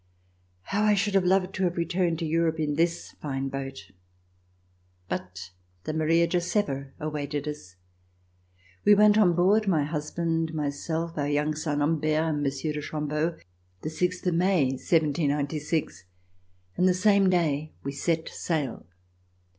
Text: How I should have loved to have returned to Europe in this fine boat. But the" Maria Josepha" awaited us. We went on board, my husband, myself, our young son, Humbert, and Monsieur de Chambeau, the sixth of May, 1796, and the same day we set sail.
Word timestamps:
How 0.63 0.81
I 0.83 0.95
should 0.95 1.13
have 1.13 1.25
loved 1.25 1.53
to 1.53 1.63
have 1.65 1.77
returned 1.77 2.17
to 2.17 2.25
Europe 2.25 2.59
in 2.59 2.73
this 2.73 3.11
fine 3.21 3.49
boat. 3.49 3.91
But 5.07 5.51
the" 5.83 5.93
Maria 5.93 6.25
Josepha" 6.25 6.87
awaited 6.99 7.47
us. 7.47 7.75
We 8.83 8.95
went 8.95 9.15
on 9.19 9.35
board, 9.35 9.67
my 9.67 9.83
husband, 9.83 10.55
myself, 10.55 11.19
our 11.19 11.27
young 11.29 11.53
son, 11.53 11.81
Humbert, 11.81 12.13
and 12.15 12.41
Monsieur 12.41 12.73
de 12.73 12.81
Chambeau, 12.81 13.37
the 13.81 13.91
sixth 13.91 14.25
of 14.25 14.33
May, 14.33 14.69
1796, 14.71 16.05
and 16.77 16.87
the 16.89 16.95
same 16.95 17.29
day 17.29 17.73
we 17.83 17.91
set 17.91 18.27
sail. 18.27 18.87